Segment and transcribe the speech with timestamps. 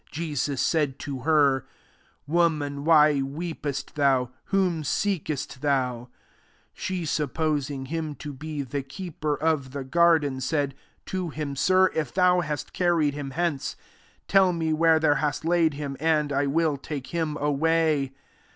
[0.09, 1.67] 15 Jesus said to her,"
[2.27, 4.31] Woman, why weepest thou?
[4.45, 6.09] whom seekest thou?"
[6.73, 10.73] She sup posing him to be the keeper of the garden, said
[11.05, 13.75] to him," Sir, if thou hast carried him hence,
[14.27, 18.11] tell me where thou hast laid him, and I will take him away."